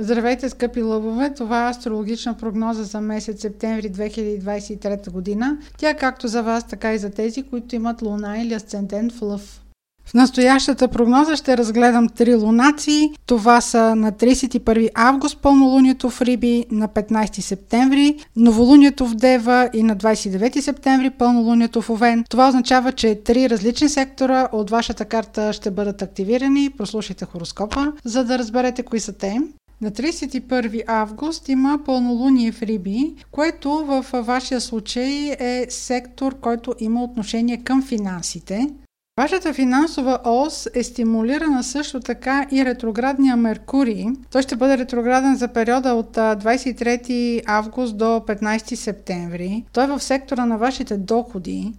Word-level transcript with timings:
Здравейте, 0.00 0.48
скъпи 0.48 0.82
лъвове! 0.82 1.34
Това 1.34 1.66
е 1.66 1.70
астрологична 1.70 2.36
прогноза 2.36 2.84
за 2.84 3.00
месец 3.00 3.40
септември 3.40 3.90
2023 3.92 5.10
година. 5.10 5.58
Тя 5.78 5.90
е 5.90 5.96
както 5.96 6.28
за 6.28 6.42
вас, 6.42 6.66
така 6.66 6.94
и 6.94 6.98
за 6.98 7.10
тези, 7.10 7.42
които 7.42 7.74
имат 7.74 8.02
луна 8.02 8.38
или 8.38 8.54
асцендент 8.54 9.12
в 9.12 9.22
лъв. 9.22 9.62
В 10.04 10.14
настоящата 10.14 10.88
прогноза 10.88 11.36
ще 11.36 11.56
разгледам 11.56 12.08
три 12.08 12.34
лунации. 12.34 13.10
Това 13.26 13.60
са 13.60 13.96
на 13.96 14.12
31 14.12 14.90
август 14.94 15.42
пълнолунието 15.42 16.10
в 16.10 16.22
Риби, 16.22 16.66
на 16.70 16.88
15 16.88 17.40
септември 17.40 18.16
новолунието 18.36 19.06
в 19.06 19.14
Дева 19.14 19.70
и 19.72 19.82
на 19.82 19.96
29 19.96 20.60
септември 20.60 21.10
пълнолунието 21.10 21.82
в 21.82 21.90
Овен. 21.90 22.24
Това 22.30 22.48
означава, 22.48 22.92
че 22.92 23.22
три 23.24 23.50
различни 23.50 23.88
сектора 23.88 24.48
от 24.52 24.70
вашата 24.70 25.04
карта 25.04 25.52
ще 25.52 25.70
бъдат 25.70 26.02
активирани. 26.02 26.70
Прослушайте 26.78 27.24
хороскопа, 27.24 27.92
за 28.04 28.24
да 28.24 28.38
разберете 28.38 28.82
кои 28.82 29.00
са 29.00 29.12
те. 29.12 29.40
На 29.80 29.90
31 29.90 30.82
август 30.86 31.48
има 31.48 31.78
пълнолуние 31.86 32.52
в 32.52 32.62
Риби, 32.62 33.14
което 33.30 33.70
в 33.70 34.06
вашия 34.12 34.60
случай 34.60 35.36
е 35.38 35.66
сектор, 35.70 36.40
който 36.40 36.74
има 36.78 37.04
отношение 37.04 37.64
към 37.64 37.82
финансите. 37.82 38.68
Вашата 39.20 39.54
финансова 39.54 40.18
ос 40.24 40.68
е 40.74 40.82
стимулирана 40.82 41.64
също 41.64 42.00
така 42.00 42.46
и 42.52 42.64
ретроградния 42.64 43.36
Меркурий. 43.36 44.04
Той 44.30 44.42
ще 44.42 44.56
бъде 44.56 44.78
ретрограден 44.78 45.36
за 45.36 45.48
периода 45.48 45.92
от 45.92 46.16
23 46.16 47.42
август 47.46 47.98
до 47.98 48.04
15 48.04 48.74
септември. 48.74 49.64
Той 49.72 49.84
е 49.84 49.86
в 49.86 50.00
сектора 50.00 50.46
на 50.46 50.58
вашите 50.58 50.96
доходи. 50.96 51.72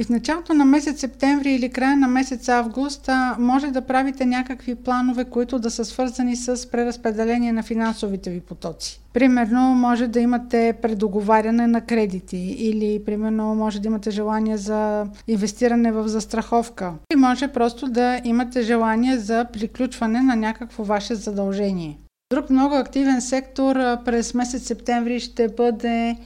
И 0.00 0.04
в 0.04 0.08
началото 0.08 0.54
на 0.54 0.64
месец 0.64 1.00
септември 1.00 1.52
или 1.52 1.68
края 1.68 1.96
на 1.96 2.08
месец 2.08 2.48
август 2.48 3.08
а, 3.08 3.36
може 3.38 3.66
да 3.66 3.80
правите 3.80 4.26
някакви 4.26 4.74
планове, 4.74 5.24
които 5.24 5.58
да 5.58 5.70
са 5.70 5.84
свързани 5.84 6.36
с 6.36 6.70
преразпределение 6.70 7.52
на 7.52 7.62
финансовите 7.62 8.30
ви 8.30 8.40
потоци. 8.40 9.00
Примерно 9.12 9.60
може 9.60 10.06
да 10.06 10.20
имате 10.20 10.74
предоговаряне 10.82 11.66
на 11.66 11.80
кредити 11.80 12.36
или 12.58 13.04
примерно 13.04 13.54
може 13.54 13.80
да 13.80 13.88
имате 13.88 14.10
желание 14.10 14.56
за 14.56 15.06
инвестиране 15.28 15.92
в 15.92 16.08
застраховка. 16.08 16.92
И 17.12 17.16
може 17.16 17.48
просто 17.48 17.88
да 17.88 18.20
имате 18.24 18.62
желание 18.62 19.18
за 19.18 19.46
приключване 19.52 20.20
на 20.22 20.36
някакво 20.36 20.84
ваше 20.84 21.14
задължение. 21.14 21.98
Друг 22.32 22.50
много 22.50 22.74
активен 22.74 23.20
сектор 23.20 23.76
през 24.04 24.34
месец 24.34 24.62
септември 24.62 25.20
ще 25.20 25.48
бъде 25.48 26.16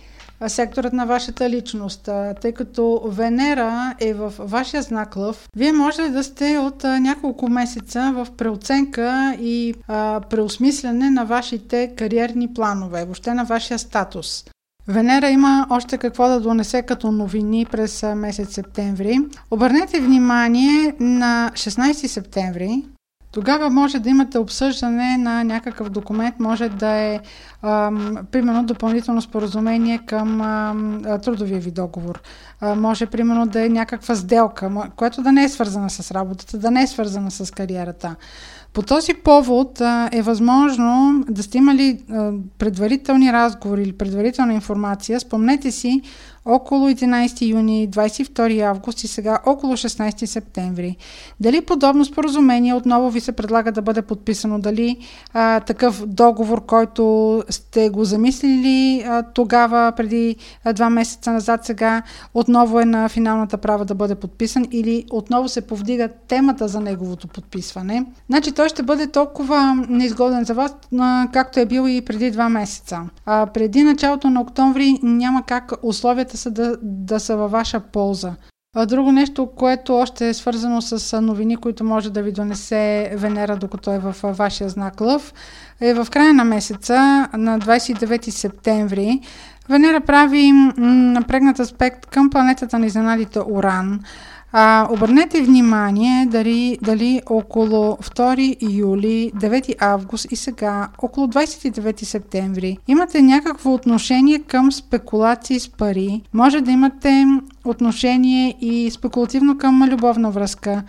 секторът 0.46 0.92
на 0.92 1.06
вашата 1.06 1.50
личност. 1.50 2.08
Тъй 2.40 2.52
като 2.52 3.02
Венера 3.06 3.94
е 4.00 4.14
в 4.14 4.32
вашия 4.38 4.82
знак 4.82 5.16
Лъв, 5.16 5.48
вие 5.56 5.72
може 5.72 6.08
да 6.08 6.24
сте 6.24 6.58
от 6.58 6.84
няколко 6.84 7.48
месеца 7.48 8.12
в 8.14 8.27
преоценка 8.36 9.36
и 9.40 9.74
а, 9.88 10.20
преосмислене 10.30 11.10
на 11.10 11.24
вашите 11.24 11.92
кариерни 11.96 12.55
планове, 12.55 13.05
въобще 13.05 13.34
на 13.34 13.44
вашия 13.44 13.78
статус. 13.78 14.44
Венера 14.88 15.30
има 15.30 15.66
още 15.70 15.98
какво 15.98 16.28
да 16.28 16.40
донесе 16.40 16.82
като 16.82 17.12
новини 17.12 17.66
през 17.70 18.02
месец 18.16 18.55
септември. 18.55 19.18
Обърнете 19.50 20.00
внимание 20.00 20.94
на 21.00 21.50
16 21.55 21.92
септември, 21.92 22.84
тогава 23.34 23.70
може 23.70 23.98
да 23.98 24.08
имате 24.08 24.38
обсъждане 24.38 25.16
на 25.16 25.44
някакъв 25.44 25.90
документ, 25.90 26.40
може 26.40 26.68
да 26.68 26.88
е 26.88 27.20
ам, 27.62 28.16
примерно 28.30 28.64
допълнително 28.64 29.22
споразумение 29.22 29.98
към 30.06 30.40
ам, 30.40 31.02
трудовия 31.22 31.60
ви 31.60 31.70
договор. 31.70 32.22
А, 32.60 32.74
може 32.74 33.06
примерно 33.06 33.46
да 33.46 33.66
е 33.66 33.68
някаква 33.68 34.16
сделка, 34.16 34.90
което 34.96 35.22
да 35.22 35.32
не 35.32 35.44
е 35.44 35.48
свързана 35.48 35.90
с 35.90 36.10
работата, 36.10 36.58
да 36.58 36.70
не 36.70 36.82
е 36.82 36.86
свързана 36.86 37.30
с 37.30 37.50
кариерата. 37.50 38.16
По 38.75 38.83
този 38.83 39.14
повод 39.14 39.80
а, 39.80 40.08
е 40.12 40.22
възможно 40.22 41.25
да 41.28 41.42
сте 41.42 41.58
имали 41.58 41.98
а, 42.11 42.33
предварителни 42.58 43.33
разговори 43.33 43.83
или 43.83 43.92
предварителна 43.92 44.55
информация. 44.55 45.20
Спомнете 45.20 45.70
си 45.70 46.03
около 46.47 46.89
11 46.89 47.48
юни, 47.48 47.89
22 47.91 48.61
август 48.61 49.05
и 49.05 49.08
сега 49.08 49.39
около 49.46 49.73
16 49.73 50.24
септември. 50.24 50.96
Дали 51.40 51.61
подобно 51.61 52.05
споразумение 52.05 52.74
отново 52.74 53.11
ви 53.11 53.20
се 53.20 53.33
предлага 53.33 53.73
да 53.73 53.83
бъде 53.83 54.02
подписано? 54.02 54.58
Дали 54.58 54.96
а, 55.33 55.61
такъв 55.61 56.06
договор, 56.06 56.67
който 56.67 57.42
сте 57.51 57.89
го 57.89 58.05
замислили 58.05 59.05
а, 59.06 59.23
тогава, 59.23 59.92
преди 59.96 60.36
а, 60.64 60.73
два 60.73 60.91
месеца 60.91 61.33
назад, 61.33 61.64
сега 61.64 62.02
отново 62.35 62.80
е 62.80 62.85
на 62.85 63.08
финалната 63.08 63.58
права 63.58 63.85
да 63.85 63.95
бъде 63.95 64.14
подписан 64.14 64.67
или 64.70 65.05
отново 65.11 65.48
се 65.48 65.61
повдига 65.61 66.08
темата 66.29 66.68
за 66.68 66.80
неговото 66.80 67.29
подписване? 67.29 68.06
Значи 68.30 68.52
той 68.64 68.69
ще 68.69 68.83
бъде 68.83 69.07
толкова 69.07 69.85
неизгоден 69.89 70.45
за 70.45 70.55
вас, 70.55 70.75
както 71.33 71.61
е 71.61 71.67
бил 71.67 71.89
и 71.89 72.05
преди 72.05 72.30
два 72.30 72.48
месеца. 72.48 73.01
А, 73.27 73.47
преди 73.47 73.83
началото 73.83 74.30
на 74.30 74.41
октомври 74.41 74.98
няма 75.02 75.42
как 75.42 75.73
условията 75.83 76.36
са 76.36 76.51
да, 76.51 76.77
да 76.83 77.20
са 77.20 77.36
във 77.36 77.51
ваша 77.51 77.80
полза. 77.80 78.33
Друго 78.86 79.13
нещо, 79.13 79.47
което 79.57 79.95
още 79.95 80.29
е 80.29 80.35
свързано 80.35 80.83
с 80.83 81.20
новини, 81.20 81.57
които 81.57 81.85
може 81.85 82.11
да 82.11 82.23
ви 82.23 82.33
донесе 82.33 83.13
Венера, 83.17 83.57
докато 83.57 83.92
е 83.92 83.98
в 83.98 84.17
вашия 84.23 84.69
знак 84.69 85.01
Лъв, 85.01 85.35
е 85.80 85.95
в 85.95 86.07
края 86.11 86.35
на 86.35 86.45
месеца, 86.45 87.29
на 87.36 87.58
29 87.58 88.30
септември, 88.30 89.20
Венера 89.69 90.01
прави 90.01 90.53
напрегнат 90.77 91.58
аспект 91.58 92.07
към 92.07 92.30
планетата 92.30 92.79
на 92.79 92.86
изненадите 92.86 93.41
Уран. 93.41 94.01
А, 94.57 94.89
обърнете 94.91 95.42
внимание 95.42 96.27
дали, 96.27 96.79
дали 96.83 97.20
около 97.27 97.97
2 98.03 98.57
юли, 98.70 99.33
9 99.37 99.75
август 99.81 100.33
и 100.33 100.37
сега, 100.37 100.89
около 101.03 101.27
29 101.27 102.05
септември, 102.05 102.79
имате 102.89 103.23
някакво 103.23 103.75
отношение 103.75 104.39
към 104.39 104.73
спекулации 104.73 105.61
с 105.61 105.69
пари. 105.69 106.23
Може 106.35 106.61
да 106.61 106.70
имате 106.70 107.27
отношение 107.65 108.57
и 108.61 108.91
спекулативно 108.91 109.59
към 109.59 109.83
любовна 109.83 110.31
връзка. 110.31 110.83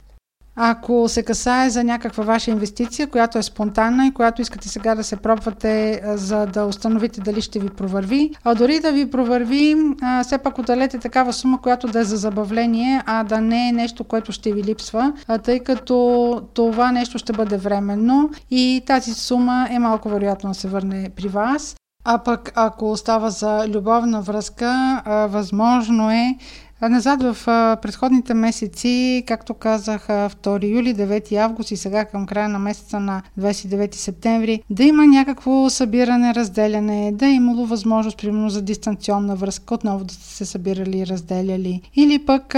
Ако 0.58 1.10
се 1.10 1.24
касае 1.24 1.70
за 1.70 1.84
някаква 1.84 2.24
ваша 2.24 2.52
инвестиция, 2.52 3.08
която 3.08 3.38
е 3.38 3.44
спонтанна 3.44 4.08
и 4.08 4.14
която 4.14 4.42
искате 4.42 4.70
сега 4.70 4.96
да 4.96 5.04
се 5.04 5.16
пробвате, 5.16 6.02
за 6.06 6.46
да 6.46 6.66
установите 6.66 7.22
дали 7.22 7.42
ще 7.42 7.60
ви 7.60 7.70
провърви, 7.70 8.32
а 8.44 8.56
дори 8.56 8.80
да 8.80 8.92
ви 8.92 9.12
провърви, 9.12 9.76
все 10.24 10.38
пак 10.38 10.58
отделете 10.58 10.98
такава 10.98 11.34
сума, 11.34 11.62
която 11.62 11.88
да 11.88 12.00
е 12.00 12.04
за 12.04 12.18
забавление, 12.18 13.02
а 13.06 13.24
да 13.24 13.42
не 13.42 13.70
е 13.70 13.72
нещо, 13.72 14.04
което 14.04 14.32
ще 14.32 14.54
ви 14.54 14.64
липсва, 14.64 15.14
тъй 15.44 15.60
като 15.60 16.42
това 16.54 16.92
нещо 16.92 17.18
ще 17.18 17.34
бъде 17.34 17.58
временно 17.58 18.30
и 18.52 18.84
тази 18.88 19.14
сума 19.14 19.68
е 19.72 19.80
малко 19.80 20.10
вероятно 20.10 20.50
да 20.50 20.54
се 20.54 20.68
върне 20.68 21.10
при 21.16 21.28
вас. 21.28 21.76
А 22.08 22.18
пък 22.18 22.52
ако 22.56 22.92
остава 22.92 23.30
за 23.30 23.68
любовна 23.68 24.22
връзка, 24.22 25.02
възможно 25.30 26.12
е 26.12 26.38
назад 26.82 27.24
в 27.24 27.46
предходните 27.82 28.34
месеци, 28.34 29.24
както 29.28 29.54
казах, 29.54 30.08
2 30.08 30.68
юли, 30.70 30.96
9 30.96 31.36
август 31.36 31.72
и 31.72 31.78
сега 31.78 32.06
към 32.06 32.26
края 32.26 32.50
на 32.50 32.60
месеца 32.60 33.00
на 33.00 33.22
29 33.40 33.96
септември, 33.96 34.62
да 34.70 34.84
има 34.84 35.08
някакво 35.08 35.70
събиране, 35.70 36.36
разделяне, 36.36 37.12
да 37.12 37.26
е 37.26 37.32
имало 37.32 37.66
възможност, 37.66 38.18
примерно, 38.18 38.50
за 38.50 38.62
дистанционна 38.62 39.36
връзка, 39.36 39.74
отново 39.74 40.06
да 40.06 40.14
сте 40.14 40.28
се 40.28 40.46
събирали 40.46 40.98
и 40.98 41.08
разделяли. 41.08 41.82
Или 41.96 42.20
пък 42.20 42.54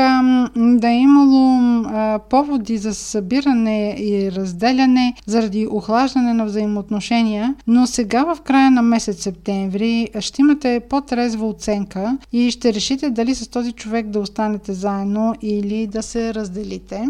да 0.55 0.89
е 0.89 0.97
имало 0.97 1.83
поводи 2.29 2.77
за 2.77 2.93
събиране 2.93 3.95
и 3.99 4.31
разделяне 4.31 5.13
заради 5.25 5.67
охлаждане 5.71 6.33
на 6.33 6.45
взаимоотношения, 6.45 7.55
но 7.67 7.87
сега 7.87 8.35
в 8.35 8.41
края 8.41 8.71
на 8.71 8.81
месец 8.81 9.23
септември 9.23 10.09
ще 10.19 10.41
имате 10.41 10.81
по-трезва 10.89 11.47
оценка 11.47 12.17
и 12.31 12.51
ще 12.51 12.73
решите 12.73 13.09
дали 13.09 13.35
с 13.35 13.47
този 13.47 13.71
човек 13.71 14.07
да 14.07 14.16
останете 14.17 14.73
заедно 14.73 15.35
или 15.41 15.87
да 15.87 16.03
се 16.03 16.33
разделите. 16.33 17.07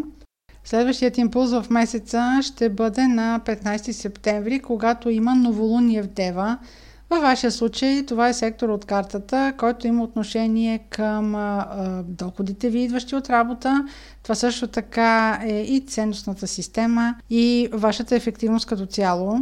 Следващият 0.63 1.17
импулс 1.17 1.51
в 1.51 1.65
месеца 1.69 2.39
ще 2.41 2.69
бъде 2.69 3.07
на 3.07 3.39
15 3.45 3.91
септември, 3.91 4.59
когато 4.59 5.09
има 5.09 5.35
новолуние 5.35 6.01
в 6.01 6.07
Дева. 6.07 6.57
Във 7.09 7.21
вашия 7.21 7.51
случай 7.51 8.05
това 8.05 8.29
е 8.29 8.33
сектор 8.33 8.69
от 8.69 8.85
картата, 8.85 9.53
който 9.57 9.87
има 9.87 10.03
отношение 10.03 10.79
към 10.89 11.35
а, 11.35 12.03
доходите 12.07 12.69
ви, 12.69 12.79
идващи 12.79 13.15
от 13.15 13.29
работа. 13.29 13.87
Това 14.23 14.35
също 14.35 14.67
така 14.67 15.39
е 15.43 15.61
и 15.61 15.85
ценностната 15.87 16.47
система 16.47 17.15
и 17.29 17.69
вашата 17.73 18.15
ефективност 18.15 18.65
като 18.65 18.85
цяло. 18.85 19.41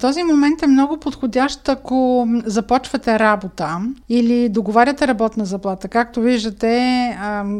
Този 0.00 0.22
момент 0.22 0.62
е 0.62 0.66
много 0.66 0.96
подходящ, 0.96 1.68
ако 1.68 2.28
започвате 2.44 3.18
работа 3.18 3.80
или 4.08 4.48
договаряте 4.48 5.06
работна 5.06 5.44
заплата. 5.44 5.88
Както 5.88 6.20
виждате, 6.20 7.18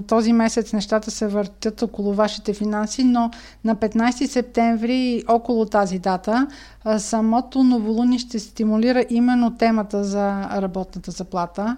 този 0.08 0.32
месец 0.32 0.72
нещата 0.72 1.10
се 1.10 1.26
въртят 1.26 1.82
около 1.82 2.14
вашите 2.14 2.54
финанси, 2.54 3.04
но 3.04 3.31
на 3.64 3.76
15 3.76 4.26
септември, 4.26 5.22
около 5.28 5.66
тази 5.66 5.98
дата, 5.98 6.46
самото 6.98 7.62
новолуние 7.62 8.19
ще 8.19 8.38
стимулира 8.38 9.04
именно 9.10 9.56
темата 9.56 10.04
за 10.04 10.42
работната 10.62 11.10
заплата. 11.10 11.76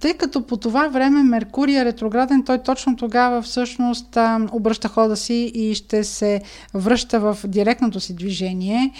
Тъй 0.00 0.14
като 0.14 0.46
по 0.46 0.56
това 0.56 0.88
време 0.88 1.22
Меркурий 1.22 1.76
е 1.76 1.84
ретрограден, 1.84 2.42
той 2.44 2.58
точно 2.58 2.96
тогава 2.96 3.42
всъщност 3.42 4.18
обръща 4.52 4.88
хода 4.88 5.16
си 5.16 5.52
и 5.54 5.74
ще 5.74 6.04
се 6.04 6.40
връща 6.74 7.20
в 7.20 7.38
директното 7.44 8.00
си 8.00 8.16
движение. 8.16 8.92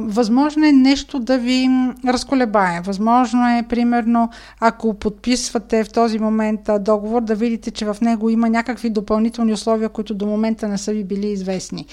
Възможно 0.00 0.66
е 0.66 0.72
нещо 0.72 1.18
да 1.18 1.38
ви 1.38 1.68
разколебае. 2.06 2.80
Възможно 2.84 3.48
е, 3.48 3.62
примерно, 3.68 4.30
ако 4.60 4.94
подписвате 4.94 5.84
в 5.84 5.92
този 5.92 6.18
момент 6.18 6.60
договор, 6.80 7.22
да 7.22 7.34
видите, 7.34 7.70
че 7.70 7.84
в 7.84 7.96
него 8.02 8.30
има 8.30 8.48
някакви 8.48 8.90
допълнителни 8.90 9.52
условия, 9.52 9.88
които 9.88 10.14
до 10.14 10.26
момента 10.26 10.68
не 10.68 10.78
са 10.78 10.92
ви 10.92 11.04
били 11.04 11.26
известни. 11.26 11.86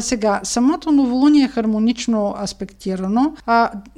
Сега, 0.00 0.40
самото 0.42 0.92
новолуние 0.92 1.44
е 1.44 1.48
хармонично 1.48 2.34
аспектирано. 2.42 3.34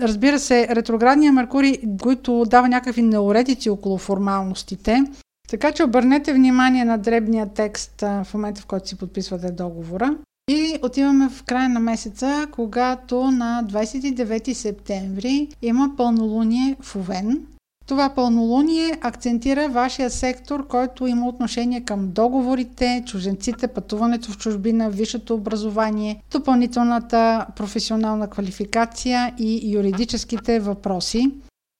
Разбира 0.00 0.38
се, 0.38 0.68
ретроградния 0.70 1.32
Меркурий, 1.32 1.78
който 2.02 2.44
дава 2.46 2.68
някакви 2.68 3.02
неуредици 3.02 3.70
около 3.70 3.98
формалностите, 3.98 5.04
така 5.48 5.72
че 5.72 5.84
обърнете 5.84 6.32
внимание 6.32 6.84
на 6.84 6.98
дребния 6.98 7.46
текст 7.54 8.00
в 8.00 8.26
момента, 8.34 8.60
в 8.60 8.66
който 8.66 8.88
си 8.88 8.98
подписвате 8.98 9.50
договора. 9.50 10.16
И 10.48 10.78
отиваме 10.82 11.28
в 11.28 11.42
края 11.42 11.68
на 11.68 11.80
месеца, 11.80 12.46
когато 12.52 13.30
на 13.30 13.64
29 13.68 14.52
септември 14.52 15.48
има 15.62 15.90
пълнолуние 15.96 16.76
в 16.80 16.96
Овен. 16.96 17.46
Това 17.86 18.08
пълнолуние 18.14 18.98
акцентира 19.00 19.68
вашия 19.68 20.10
сектор, 20.10 20.66
който 20.66 21.06
има 21.06 21.28
отношение 21.28 21.80
към 21.80 22.10
договорите, 22.10 23.02
чуженците, 23.06 23.68
пътуването 23.68 24.32
в 24.32 24.38
чужбина, 24.38 24.90
висшето 24.90 25.34
образование, 25.34 26.22
допълнителната 26.32 27.46
професионална 27.56 28.30
квалификация 28.30 29.34
и 29.38 29.72
юридическите 29.74 30.60
въпроси. 30.60 31.30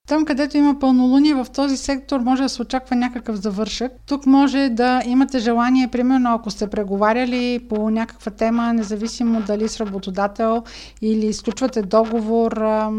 Там, 0.08 0.24
където 0.24 0.56
има 0.56 0.78
пълнолуние, 0.78 1.34
в 1.34 1.46
този 1.54 1.76
сектор 1.76 2.20
може 2.20 2.42
да 2.42 2.48
се 2.48 2.62
очаква 2.62 2.96
някакъв 2.96 3.36
завършък. 3.36 3.92
Тук 4.06 4.26
може 4.26 4.68
да 4.68 5.02
имате 5.06 5.38
желание, 5.38 5.88
примерно, 5.88 6.34
ако 6.34 6.50
сте 6.50 6.66
преговаряли 6.66 7.60
по 7.68 7.90
някаква 7.90 8.30
тема, 8.30 8.72
независимо 8.72 9.42
дали 9.46 9.68
с 9.68 9.80
работодател 9.80 10.62
или 11.02 11.26
изключвате 11.26 11.82
договор 11.82 12.52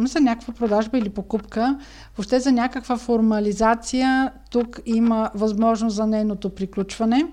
за 0.05 0.19
някаква 0.21 0.53
продажба 0.53 0.97
или 0.97 1.09
покупка, 1.09 1.79
въобще 2.17 2.39
за 2.39 2.51
някаква 2.51 2.97
формализация, 2.97 4.31
тук 4.51 4.79
има 4.85 5.29
възможност 5.35 5.95
за 5.95 6.07
нейното 6.07 6.49
приключване. 6.49 7.25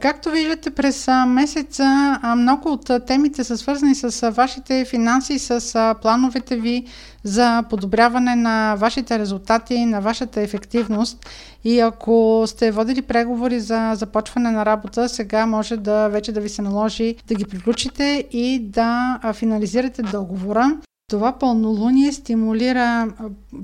Както 0.00 0.30
виждате, 0.30 0.70
през 0.70 1.08
месеца 1.26 2.18
много 2.36 2.68
от 2.68 2.90
темите 3.06 3.44
са 3.44 3.58
свързани 3.58 3.94
с 3.94 4.30
вашите 4.30 4.84
финанси, 4.84 5.38
с 5.38 5.94
плановете 6.02 6.56
ви 6.56 6.84
за 7.24 7.64
подобряване 7.70 8.36
на 8.36 8.74
вашите 8.74 9.18
резултати, 9.18 9.86
на 9.86 10.00
вашата 10.00 10.40
ефективност. 10.40 11.26
И 11.64 11.80
ако 11.80 12.44
сте 12.46 12.70
водили 12.70 13.02
преговори 13.02 13.60
за 13.60 13.92
започване 13.94 14.50
на 14.50 14.66
работа, 14.66 15.08
сега 15.08 15.46
може 15.46 15.76
да 15.76 16.08
вече 16.08 16.32
да 16.32 16.40
ви 16.40 16.48
се 16.48 16.62
наложи 16.62 17.16
да 17.26 17.34
ги 17.34 17.44
приключите 17.44 18.24
и 18.30 18.60
да 18.62 19.20
финализирате 19.34 20.02
договора. 20.02 20.76
Това 21.10 21.32
пълнолуние 21.32 22.12
стимулира 22.12 23.12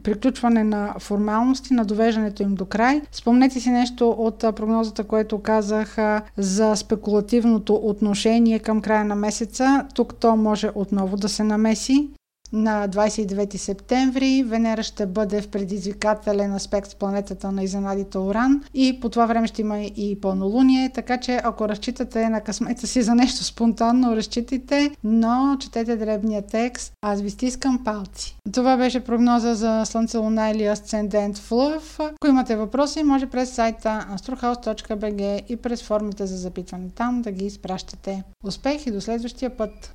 приключване 0.02 0.64
на 0.64 0.94
формалности, 0.98 1.74
на 1.74 1.84
довеждането 1.84 2.42
им 2.42 2.54
до 2.54 2.66
край. 2.66 3.02
Спомнете 3.12 3.60
си 3.60 3.70
нещо 3.70 4.10
от 4.10 4.38
прогнозата, 4.38 5.04
което 5.04 5.38
казах 5.38 5.96
за 6.36 6.76
спекулативното 6.76 7.74
отношение 7.74 8.58
към 8.58 8.80
края 8.80 9.04
на 9.04 9.14
месеца. 9.14 9.86
Тук 9.94 10.14
то 10.14 10.36
може 10.36 10.70
отново 10.74 11.16
да 11.16 11.28
се 11.28 11.44
намеси. 11.44 12.08
На 12.52 12.88
29 12.88 13.56
септември 13.56 14.42
Венера 14.42 14.82
ще 14.82 15.06
бъде 15.06 15.40
в 15.40 15.48
предизвикателен 15.48 16.54
аспект 16.54 16.90
с 16.90 16.94
планетата 16.94 17.52
на 17.52 17.62
изненадите 17.62 18.18
Оран 18.18 18.62
и 18.74 19.00
по 19.00 19.08
това 19.08 19.26
време 19.26 19.46
ще 19.46 19.60
има 19.60 19.78
и 19.78 20.18
пълнолуние, 20.20 20.90
така 20.94 21.20
че 21.20 21.40
ако 21.44 21.68
разчитате 21.68 22.28
на 22.28 22.40
късмета 22.40 22.86
си 22.86 23.02
за 23.02 23.14
нещо 23.14 23.44
спонтанно, 23.44 24.16
разчитайте, 24.16 24.90
но 25.04 25.56
четете 25.60 25.96
дребния 25.96 26.42
текст. 26.42 26.92
Аз 27.02 27.20
ви 27.20 27.30
стискам 27.30 27.84
палци. 27.84 28.36
Това 28.52 28.76
беше 28.76 29.00
прогноза 29.00 29.54
за 29.54 29.82
Слънце, 29.84 30.18
Луна 30.18 30.50
или 30.50 30.66
Асцендент 30.66 31.38
в 31.38 31.52
Лъв. 31.52 32.00
Ако 32.00 32.26
имате 32.26 32.56
въпроси, 32.56 33.02
може 33.02 33.26
през 33.26 33.50
сайта 33.50 34.06
astrohouse.bg 34.16 35.44
и 35.48 35.56
през 35.56 35.82
формите 35.82 36.26
за 36.26 36.36
запитване 36.36 36.88
там 36.94 37.22
да 37.22 37.30
ги 37.30 37.46
изпращате. 37.46 38.22
Успех 38.44 38.86
и 38.86 38.90
до 38.90 39.00
следващия 39.00 39.56
път! 39.56 39.90